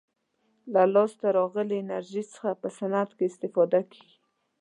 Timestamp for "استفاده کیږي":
3.31-4.17